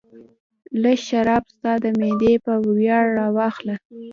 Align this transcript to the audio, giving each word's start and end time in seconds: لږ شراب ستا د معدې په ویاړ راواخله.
لږ 0.81 0.99
شراب 1.07 1.43
ستا 1.53 1.73
د 1.83 1.85
معدې 1.99 2.33
په 2.45 2.53
ویاړ 2.77 3.05
راواخله. 3.19 3.75